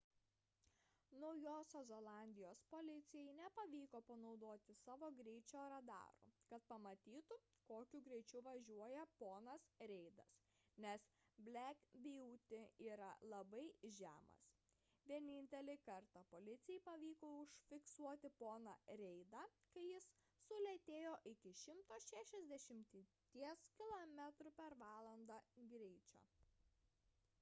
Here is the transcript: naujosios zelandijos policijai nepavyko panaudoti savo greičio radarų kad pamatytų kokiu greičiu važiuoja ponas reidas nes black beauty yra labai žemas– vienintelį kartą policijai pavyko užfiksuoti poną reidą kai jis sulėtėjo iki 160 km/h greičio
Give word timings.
naujosios 1.23 1.83
zelandijos 1.91 2.59
policijai 2.73 3.33
nepavyko 3.39 3.97
panaudoti 4.07 4.73
savo 4.83 5.09
greičio 5.17 5.65
radarų 5.73 6.31
kad 6.53 6.63
pamatytų 6.71 7.37
kokiu 7.71 8.01
greičiu 8.07 8.41
važiuoja 8.47 9.03
ponas 9.19 9.67
reidas 9.91 10.31
nes 10.85 11.05
black 11.49 11.85
beauty 12.07 12.61
yra 12.87 13.11
labai 13.35 13.61
žemas– 13.99 14.41
vienintelį 15.13 15.77
kartą 15.91 16.25
policijai 16.33 16.79
pavyko 16.89 17.29
užfiksuoti 17.45 18.33
poną 18.41 18.75
reidą 19.03 19.43
kai 19.75 19.85
jis 19.89 20.09
sulėtėjo 20.47 21.13
iki 21.35 21.53
160 21.65 22.97
km/h 23.37 24.59
greičio 25.77 26.21